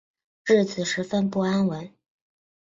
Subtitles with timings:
[0.47, 1.93] 日子十分不安稳